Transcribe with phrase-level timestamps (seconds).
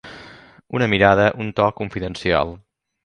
[0.77, 2.59] Una mirada, un to, confidencial.